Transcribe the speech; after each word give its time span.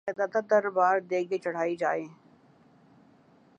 یا 0.07 0.13
داتا 0.17 0.39
دربار 0.49 0.99
دیگیں 1.09 1.37
چڑھائی 1.43 1.75
جائیں؟ 1.75 2.07